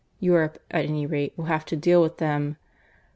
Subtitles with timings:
[0.19, 2.57] Europe, at any rate, will have to deal with them.